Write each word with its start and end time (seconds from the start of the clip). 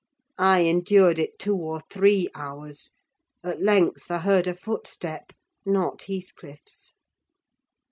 I 0.39 0.61
endured 0.61 1.19
it 1.19 1.37
two 1.37 1.55
or 1.55 1.79
three 1.79 2.27
hours; 2.33 2.95
at 3.43 3.61
length, 3.61 4.09
I 4.09 4.17
heard 4.17 4.47
a 4.47 4.55
footstep: 4.55 5.31
not 5.63 6.01
Heathcliff's. 6.01 6.95